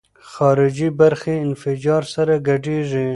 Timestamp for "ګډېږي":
2.47-3.07